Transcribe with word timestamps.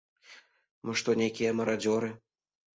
Мы 0.87 0.97
што 1.03 1.17
нейкія 1.21 1.53
марадзёры? 1.61 2.13